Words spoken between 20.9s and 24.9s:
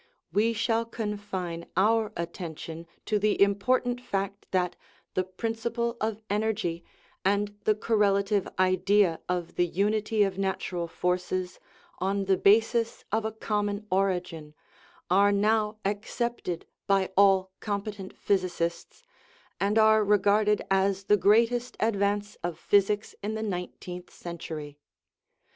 the greatest advance of physics in the nine teenth century.